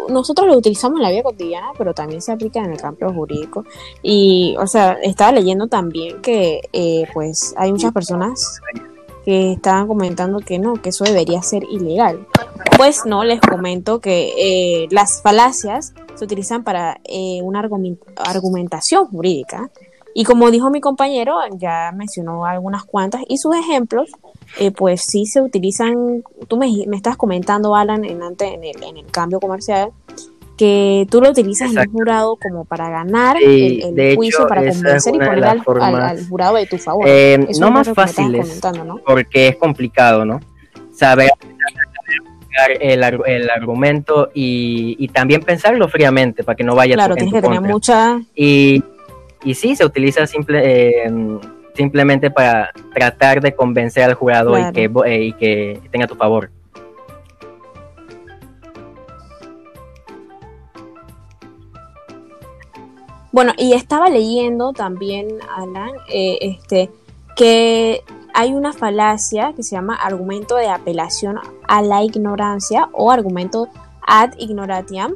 [0.08, 3.64] nosotros lo utilizamos en la vida cotidiana, pero también se aplica en el campo jurídico.
[4.02, 8.60] Y, o sea, estaba leyendo también que, eh, pues, hay muchas personas
[9.24, 12.26] que estaban comentando que no, que eso debería ser ilegal.
[12.76, 19.06] Pues no, les comento que eh, las falacias se utilizan para eh, una argumen- argumentación
[19.06, 19.70] jurídica.
[20.14, 24.10] Y como dijo mi compañero, ya mencionó algunas cuantas y sus ejemplos,
[24.58, 28.96] eh, pues sí se utilizan, tú me, me estás comentando, Alan, en, en, el, en
[28.96, 29.90] el cambio comercial,
[30.58, 34.48] que tú lo utilizas en un jurado como para ganar Sí, el, el juicio, hecho,
[34.48, 37.04] para convencer y poner al, al- formas, al jurado de tu favor.
[37.08, 37.88] Eh, Eso no más
[38.84, 38.98] ¿no?
[39.06, 40.40] porque es complicado, ¿no?
[40.92, 41.30] Saber
[42.80, 47.36] el, el argumento y, y también pensarlo fríamente para que no vaya Claro, tienes tu
[47.36, 48.20] que tener mucha...
[48.34, 48.82] Y,
[49.44, 51.10] y sí, se utiliza simple, eh,
[51.74, 54.68] simplemente para tratar de convencer al jurado Claro.
[54.68, 56.50] y, que, eh, y que tenga tu favor.
[63.32, 66.90] Bueno, y estaba leyendo también, Alan, eh, este,
[67.36, 68.02] que
[68.34, 73.68] hay una falacia que se llama argumento de apelación a la ignorancia o argumento
[74.06, 75.14] ad ignoratiam,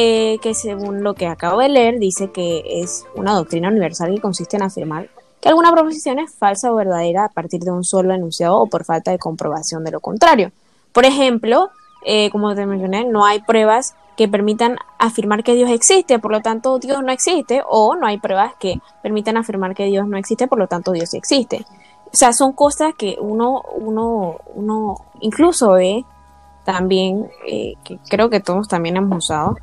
[0.00, 4.20] eh, que según lo que acabo de leer dice que es una doctrina universal que
[4.20, 5.08] consiste en afirmar
[5.40, 8.84] que alguna proposición es falsa o verdadera a partir de un solo enunciado o por
[8.84, 10.52] falta de comprobación de lo contrario.
[10.92, 11.70] Por ejemplo,
[12.04, 16.42] eh, como te mencioné, no hay pruebas que permitan afirmar que Dios existe, por lo
[16.42, 20.46] tanto Dios no existe, o no hay pruebas que permitan afirmar que Dios no existe,
[20.46, 21.66] por lo tanto Dios existe.
[22.12, 26.04] O sea, son cosas que uno, uno, uno incluso ve
[26.64, 29.56] también, eh, que creo que todos también hemos usado.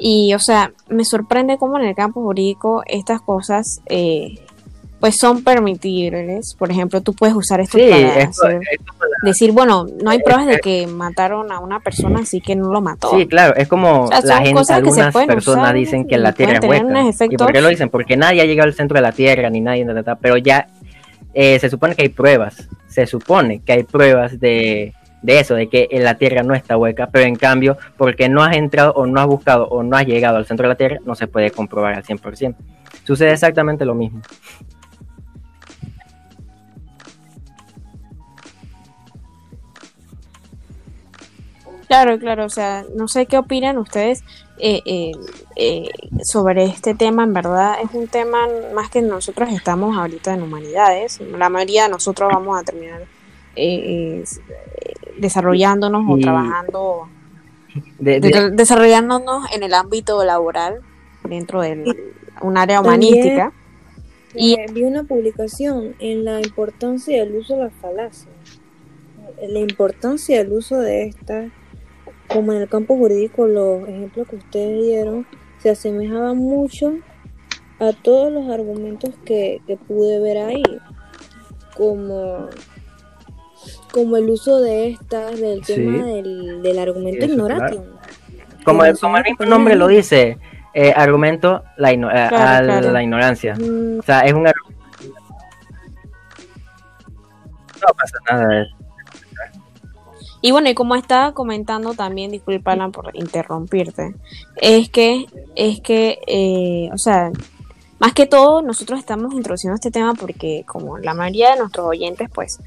[0.00, 4.36] Y, o sea, me sorprende cómo en el campo jurídico estas cosas, eh,
[4.98, 6.54] pues son permitibles.
[6.58, 8.60] Por ejemplo, tú puedes usar esto Sí, para esto- hacer-
[9.22, 12.80] decir, bueno, no hay pruebas de que mataron a una persona, así que no lo
[12.80, 13.10] mató.
[13.10, 15.74] Sí, claro, es como O sea, la gente, cosas que se algunas pueden personas usar
[15.74, 17.26] dicen que la Tierra es hueca.
[17.30, 17.90] ¿Y por qué lo dicen?
[17.90, 19.86] Porque nadie ha llegado al centro de la Tierra, ni nadie,
[20.20, 20.66] pero ya
[21.34, 25.68] eh, se supone que hay pruebas, se supone que hay pruebas de, de eso, de
[25.68, 29.20] que la Tierra no está hueca, pero en cambio, porque no has entrado o no
[29.20, 31.94] has buscado o no has llegado al centro de la Tierra, no se puede comprobar
[31.94, 32.56] al 100%.
[33.04, 34.22] Sucede exactamente lo mismo.
[41.90, 44.22] Claro, claro, o sea, no sé qué opinan ustedes
[44.58, 45.12] eh, eh,
[45.56, 45.88] eh,
[46.22, 51.20] sobre este tema, en verdad es un tema más que nosotros estamos ahorita en humanidades,
[51.20, 53.06] la mayoría de nosotros vamos a terminar
[53.60, 54.24] eh, eh,
[55.18, 57.08] desarrollándonos o trabajando,
[57.98, 60.80] De- de- de- desarrollándonos en el ámbito laboral
[61.28, 63.52] dentro de un área humanística.
[64.34, 68.28] Y- vi una publicación en la importancia del uso de las falacias.
[69.48, 71.50] La importancia del uso de estas,
[72.28, 75.26] como en el campo jurídico, los ejemplos que ustedes dieron,
[75.58, 76.94] se asemejaban mucho
[77.78, 80.62] a todos los argumentos que, que pude ver ahí.
[81.76, 82.48] Como,
[83.92, 85.74] como el uso de estas, del Sí.
[85.74, 87.84] tema del, del argumento Eso, ignoratium.
[88.64, 90.38] como, que el, como el mismo nombre lo dice,
[90.74, 92.92] eh, argumento la, igno- eh, Claro, a claro.
[92.92, 93.54] la ignorancia.
[93.56, 94.80] Mm, O sea, es un argumento.
[97.82, 98.66] No pasa nada.
[100.42, 104.14] Y bueno, y como estaba comentando también, disculpa Alan, por interrumpirte,
[104.56, 107.30] es que, es que, eh, o sea,
[107.98, 112.30] más que todo nosotros estamos introduciendo este tema porque como la mayoría de nuestros oyentes,
[112.32, 112.58] pues,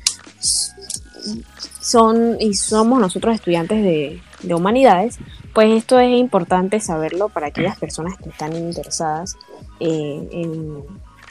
[1.79, 5.19] son y somos nosotros estudiantes de, de humanidades,
[5.53, 9.37] pues esto es importante saberlo para aquellas personas que están interesadas
[9.79, 10.83] eh, en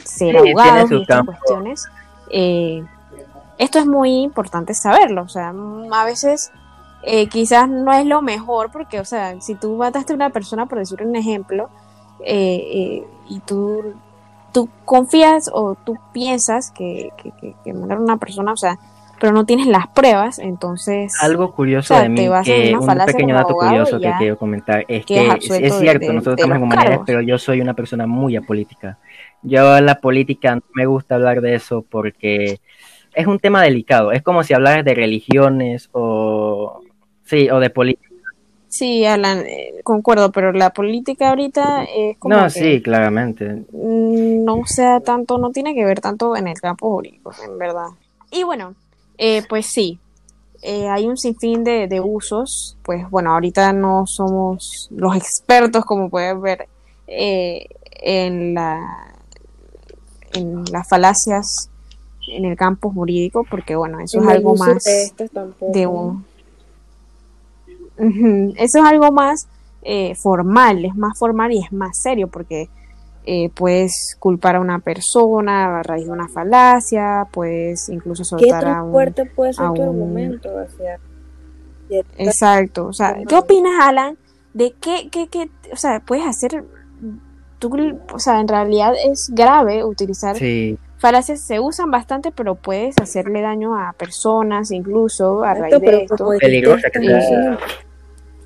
[0.05, 1.85] ser Sí, abogados y estas cuestiones.
[2.31, 2.83] Eh,
[3.59, 5.53] esto es muy importante saberlo, o sea,
[5.93, 6.51] a veces
[7.03, 10.67] eh, quizás no es lo mejor porque, o sea, si tú mataste a una persona,
[10.67, 11.69] por decir un ejemplo,
[12.25, 13.95] y tú,
[14.53, 18.79] tú confías o tú piensas que, que, que, que mataron a una persona, o sea,
[19.23, 21.15] pero no tienes las pruebas, entonces...
[21.23, 24.85] Algo curioso O sea, de mí, en que un pequeño dato curioso que quiero comentar
[24.89, 28.09] es que es, cierto, de- nosotros de estamos en humanidades, pero yo soy una persona
[28.09, 28.99] muy apolítica.
[29.43, 32.59] Yo la política no me gusta hablar de eso porque
[33.15, 34.11] es un tema delicado.
[34.11, 36.81] Es como si hablaras de religiones o
[37.25, 38.09] sí, o de política.
[38.67, 43.67] Sí, Alan, eh, concuerdo, pero la política ahorita es como No, que sí, claramente.
[43.71, 47.87] no sea tanto, no tiene que ver tanto en el campo jurídico, en verdad.
[48.33, 48.75] Y bueno,
[49.19, 49.99] eh, pues sí,
[50.63, 56.09] eh, hay un sinfín de, de usos, pues bueno, ahorita no somos los expertos, como
[56.09, 56.69] pueden ver,
[57.07, 57.67] eh,
[58.01, 59.09] en la
[60.35, 61.69] en las falacias
[62.29, 64.85] en el campo jurídico, porque bueno, eso es algo más
[65.73, 66.25] de un-
[68.57, 69.47] Eso es algo más
[69.83, 72.69] eh, formal, es más formal y es más serio porque
[73.25, 78.65] eh, puedes culpar a una persona a raíz de una falacia, puedes incluso ¿Qué soltar
[78.67, 78.93] a un...
[78.93, 80.49] fuerte puede ser tu un- argumento?
[80.55, 80.99] O sea,
[82.17, 84.17] Exacto, o sea, ¿qué opinas, Alan,
[84.55, 86.65] de qué, qué, qué, o sea, puedes hacer,
[87.59, 87.71] tú,
[88.13, 93.43] o sea, en realidad es grave utilizar Sí, falacias, se usan bastante, pero puedes hacerle
[93.43, 96.29] daño a personas, incluso a raíz de esto.
[96.41, 97.01] Peligrosa que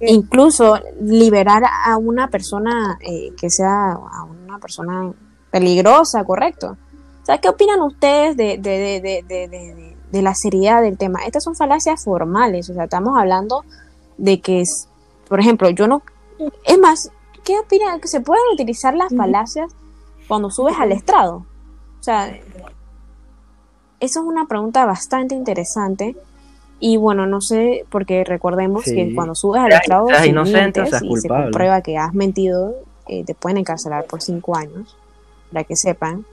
[0.00, 5.12] incluso liberar a una persona eh, que sea a una persona
[5.50, 6.76] peligrosa, correcto.
[7.22, 10.82] O sea, ¿qué opinan ustedes de, de, de, de, de, de- de- de la seriedad
[10.82, 11.24] del tema?
[11.26, 13.64] Estas son falacias formales, o sea, estamos hablando
[14.16, 14.88] de que, es,
[15.28, 16.02] por ejemplo, yo no...
[16.64, 17.10] Es más,
[17.44, 18.00] ¿qué opinan?
[18.00, 19.72] ¿Que se pueden utilizar las falacias
[20.28, 21.44] cuando subes al estrado?
[21.98, 22.28] O sea,
[23.98, 26.16] eso es una pregunta bastante interesante.
[26.78, 28.94] Y bueno, no sé, porque recordemos Sí.
[28.94, 32.74] que cuando subes al seas si inocente mientes y se comprueba que has mentido,
[33.08, 34.96] eh, te pueden encarcelar por cinco años,
[35.52, 36.24] para que sepan.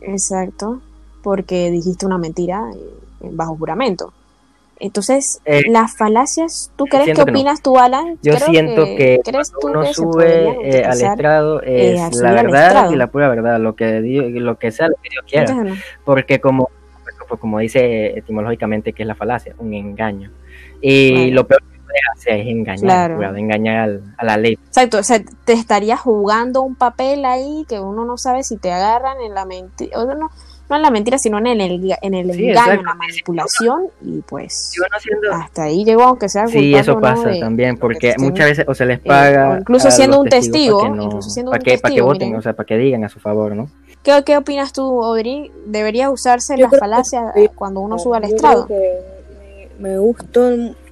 [0.00, 0.80] Exacto,
[1.22, 4.12] porque dijiste una mentira eh, bajo juramento.
[4.80, 7.22] Entonces, Eh, las falacias, ¿tú crees que no.
[7.22, 8.18] opinas tú, Alan?
[8.20, 12.32] Yo Creo siento que, ¿crees tú cuando uno que sube eh, al estrado es la
[12.32, 12.92] verdad estrado?
[12.92, 15.74] y la pura verdad, lo que Dios- lo que sea lo que Dios quiera, Entonces,
[15.76, 15.80] no.
[16.04, 16.68] porque como
[17.32, 20.30] pues, como dice etimológicamente que es la falacia, un engaño.
[20.82, 21.34] Y Claro.
[21.34, 23.16] lo peor que puedes hacer es engañar, Claro.
[23.16, 24.58] cuidado, engañar al- a la ley.
[24.66, 28.70] Exacto, o sea, te estarías jugando un papel ahí que uno no sabe si te
[28.70, 30.30] agarran en la mentira, o no,
[30.70, 32.82] no en la mentira, sino en el, en el Sí, engaño, en exacto.
[32.84, 37.28] la manipulación, y pues Si uno haciendo- hasta ahí llegó, aunque sea Sí, eso pasa
[37.28, 39.50] de- también, porque muchas veces o se les eh, paga.
[39.50, 41.82] o incluso siendo un testigo, para que no- incluso siendo para un que, para que
[41.88, 42.38] testigo, voten, miren.
[42.38, 43.68] o sea, para que digan a su favor, ¿no?
[44.02, 45.50] ¿Qué, qué opinas tú, Audrey?
[45.66, 47.48] ¿Debería usarse Yo la creo que falacia sí.
[47.54, 48.66] cuando uno sube al estrado?
[48.68, 50.50] me, me gustó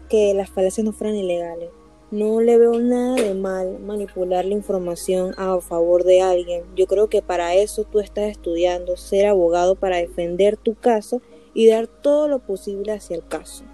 [0.08, 1.70] que las falacias no fueran ilegales.
[2.10, 6.64] No le veo nada de mal manipular la información a favor de alguien.
[6.74, 11.22] Yo creo que para eso tú estás estudiando, ser abogado para defender tu caso
[11.54, 13.64] y dar todo lo posible hacia el caso.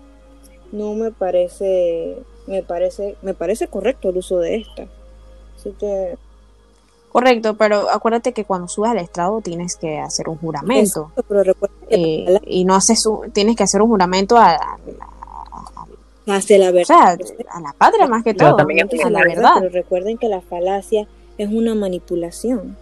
[0.72, 4.86] No me parece, me parece, me parece correcto el uso de esta.
[5.56, 6.18] Así que
[7.18, 11.12] Correcto, pero acuérdate que cuando subes al estrado tienes que hacer un juramento.
[11.26, 14.50] Pero recuerda que eh, la- y no haces un- tienes que hacer un juramento a,
[14.50, 14.76] a-
[16.26, 16.84] a- hacia la o verdad.
[16.84, 17.16] sea,
[17.52, 19.50] a la patria más que todo, también a la la verdad.
[19.60, 21.06] Pero recuerden que la falacia
[21.38, 22.76] es una manipulación.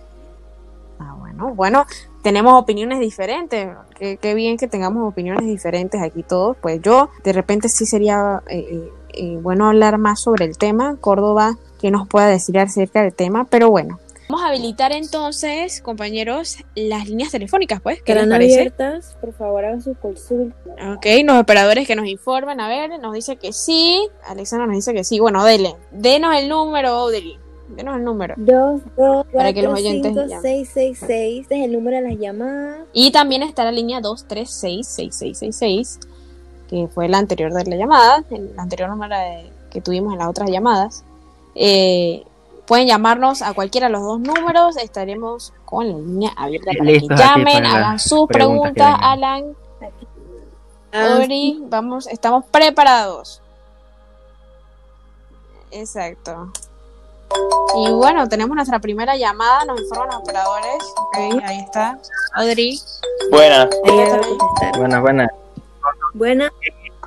[0.99, 1.87] Ah, bueno, bueno,
[2.23, 3.69] tenemos opiniones diferentes.
[3.97, 6.57] Qué, qué bien que tengamos opiniones diferentes aquí todos.
[6.61, 10.97] Pues yo, de repente sí sería eh, eh, eh, bueno hablar más sobre el tema.
[11.01, 14.01] Córdoba, que nos pueda decir acerca del tema, pero bueno.
[14.29, 18.03] Vamos a habilitar entonces, compañeros, las líneas telefónicas, pues.
[18.03, 18.55] ¿Qué les parece?
[18.55, 20.57] abiertas, por favor hagan su consulta.
[20.97, 24.09] Ok, los operadores que nos informan, a ver, nos dice que sí.
[24.27, 25.21] Alexandra nos dice que sí.
[25.21, 25.77] Bueno, dele.
[25.93, 27.37] Denos el número, Audrey.
[27.69, 28.35] Denos el número.
[28.39, 30.43] 2, 2, Para que 4, los oyentes 5, llamen.
[30.43, 31.41] 6, 6, 6.
[31.43, 32.79] Este es el número de las llamadas.
[32.95, 35.99] Y también está la línea 236-6666,
[36.69, 40.29] que fue la anterior de la llamada, el anterior número de- que tuvimos en las
[40.29, 41.05] otras llamadas.
[41.55, 42.25] Eh,
[42.67, 47.09] pueden llamarnos a cualquiera de los dos números, estaremos con la línea abierta para Listos
[47.09, 48.97] que llamen, para hagan sus preguntas.
[49.01, 49.57] Alan,
[50.93, 53.43] Ori, vamos, estamos preparados.
[55.71, 56.53] Exacto.
[57.77, 60.85] Y bueno, tenemos nuestra primera llamada, nos informan los operadores.
[60.97, 61.99] Ok, ahí está.
[62.35, 62.79] Audrey.
[63.31, 63.69] Buenas.
[64.77, 65.31] Buenas, buenas.
[66.13, 66.53] Buena,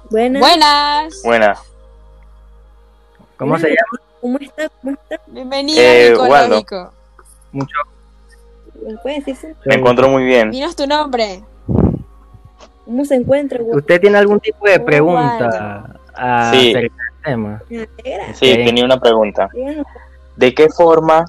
[0.10, 0.39] buena.
[0.39, 1.22] Buenas.
[1.24, 1.60] buenas.
[3.38, 4.07] ¿Cómo se llama?
[4.28, 4.67] ¿Cómo está?
[4.82, 5.21] ¿Cómo está?
[5.28, 6.13] Bienvenido, Eh.
[6.17, 6.61] Waldo.
[7.53, 7.75] Mucho.
[9.63, 10.51] ¿Me encuentro muy bien.
[10.51, 11.45] Dinos tu nombre.
[12.84, 13.59] cómo se encuentra?
[13.61, 13.78] güey?
[13.78, 15.95] ¿Usted tiene algún tipo de Oh, pregunta
[16.51, 16.71] Sí.
[16.75, 17.61] acerca del tema?
[18.34, 19.49] Sí, tenía una pregunta.
[20.36, 21.23] ¿De qué forma,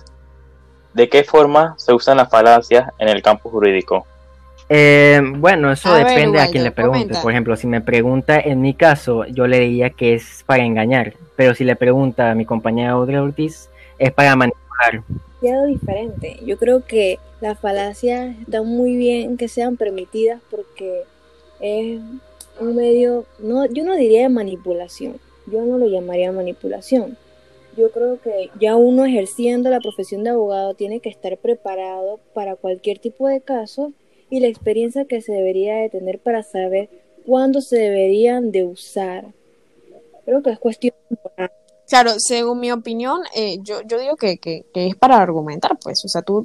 [0.93, 4.09] de qué forma se usan las falacias en el campo jurídico?
[4.69, 6.99] Eh, bueno, eso A ver, depende a quien le pregunte.
[7.01, 7.23] comenta.
[7.23, 11.15] Por ejemplo, si me pregunta en mi caso, yo le diría que es para engañar.
[11.37, 15.03] Pero si le pregunta a mi compañera Audrey Ortiz, es para manipular.
[15.41, 16.37] demasiado diferente.
[16.45, 21.03] Yo creo que las falacias están muy bien que sean permitidas porque
[21.61, 22.01] es
[22.61, 25.15] un medio, no, yo no diría de manipulación,
[25.47, 27.17] yo no lo llamaría manipulación.
[27.77, 32.57] Yo creo que ya uno ejerciendo la profesión de abogado tiene que estar preparado para
[32.57, 33.93] cualquier tipo de caso
[34.31, 36.89] y la experiencia que se debería de tener para saber
[37.27, 39.27] cuándo se deberían de usar.
[40.25, 40.95] Creo que es cuestión
[41.89, 46.05] Claro, según mi opinión, eh, yo, yo digo que, que, que es para argumentar, pues.
[46.05, 46.45] O sea, tú,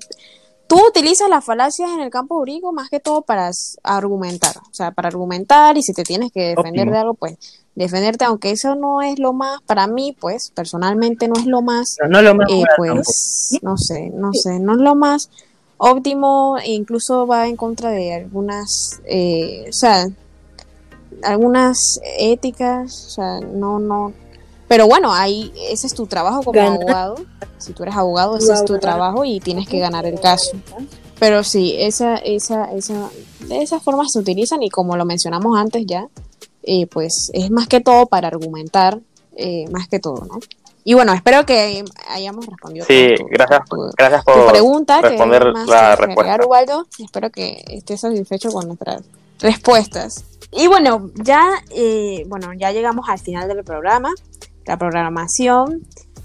[0.67, 3.51] tú utilizas las falacias en el campo jurídico más que todo para
[3.83, 4.55] argumentar.
[4.57, 6.91] O sea, para argumentar y si te tienes que defender Óptimo.
[6.91, 7.37] de algo, pues
[7.75, 11.97] defenderte, aunque eso no es lo más, para mí, pues, personalmente no es lo más
[12.01, 15.29] No, no es lo más eh, pues no sé, no sé, no es lo más
[15.83, 20.07] óptimo, e incluso va en contra de algunas, eh, o sea,
[21.23, 24.13] algunas éticas, o sea, no, no,
[24.67, 27.15] pero bueno, ahí ese es tu trabajo como abogado,
[27.57, 30.57] si tú eres abogado, ese es tu trabajo y tienes que ganar el caso.
[31.19, 33.09] Pero sí, esa, esa, esa,
[33.47, 36.07] de esas formas se utilizan y como lo mencionamos antes ya,
[36.63, 38.99] eh, pues es más que todo para argumentar,
[39.35, 40.39] eh, más que todo, ¿no?
[40.83, 42.85] Y bueno, espero que hayamos respondido.
[42.85, 46.45] Sí, tu- gracias, tu- gracias tu por pregunta, responder que más la que respuesta.
[46.45, 46.87] Ubaldo.
[46.99, 49.03] Espero que estés satisfecho con nuestras
[49.39, 50.25] respuestas.
[50.51, 54.11] Y bueno, ya, eh, bueno, ya llegamos al final del programa,
[54.65, 55.81] la programación,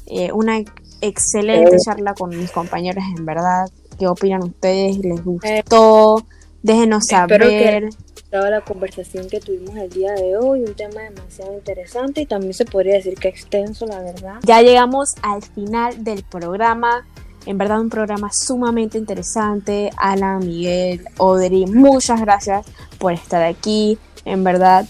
[0.07, 0.59] eh, una
[1.01, 3.69] excelente charla con mis compañeros, en verdad.
[3.99, 4.99] ¿Qué opinan ustedes?
[4.99, 6.25] ¿Les gustó?
[6.63, 7.89] Déjenos Espero saber.
[8.31, 12.53] Gustado la conversación que tuvimos el día de hoy, un tema demasiado interesante y también
[12.53, 14.35] se podría decir que extenso, la verdad.
[14.43, 17.07] Ya llegamos al final del programa.
[17.47, 19.91] En verdad, un programa sumamente interesante.
[19.97, 22.66] Alan, Miguel, Odri, muchas gracias
[22.99, 23.97] por estar aquí.
[24.26, 24.85] En verdad,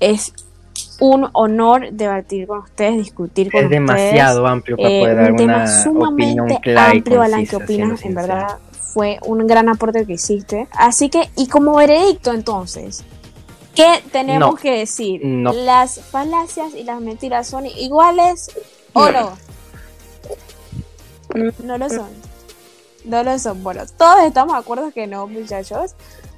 [0.00, 0.34] es
[1.00, 3.80] un honor debatir con ustedes, discutir con Es ustedes.
[3.86, 7.46] demasiado amplio para Eh, poder dar un tema una opinión sumamente clara y amplio, Alan,
[7.46, 7.90] ¿qué opinas?
[7.92, 8.26] En sincero.
[8.28, 8.58] verdad,
[8.92, 10.68] fue un gran aporte que hiciste.
[10.72, 13.04] Así que, y como veredicto, entonces,
[13.74, 14.56] ¿qué tenemos No.
[14.56, 15.20] que decir?
[15.24, 15.52] No.
[15.52, 18.50] ¿Las falacias y las mentiras son iguales
[18.92, 19.36] o no?
[21.64, 22.08] No lo son.
[23.04, 23.62] No lo son.
[23.62, 25.94] Bueno, todos estamos de acuerdo que no, muchachos.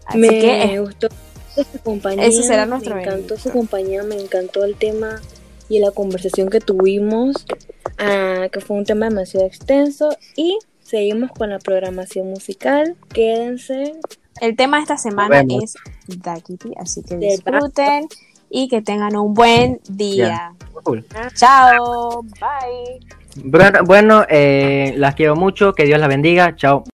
[0.07, 1.09] Así me que eh, gustó
[1.55, 2.27] su compañía.
[2.27, 5.21] Ese será nuestro Me encantó su compañía, me encantó el tema
[5.69, 7.47] y la conversación que tuvimos,
[7.99, 10.11] ah, que fue un tema demasiado extenso.
[10.37, 10.59] Y
[10.93, 12.97] seguimos con la programación musical.
[13.15, 13.95] Quédense.
[14.43, 15.75] el tema de esta semana es
[16.07, 18.09] Daquiti, así que disfruten
[18.51, 20.53] y que tengan un buen día.
[20.83, 21.03] Cool.
[21.35, 23.01] Chao, bye.
[23.43, 26.85] Bueno, bueno, eh, las quiero mucho, que Dios las bendiga, chao.